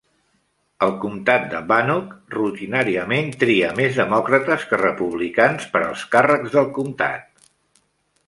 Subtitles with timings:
[0.85, 7.49] El comtat de Bannock rutinàriament tria més demòcrates que republicans per als càrrecs del comtat.